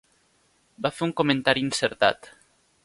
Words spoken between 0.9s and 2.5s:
fer un comentari encertat.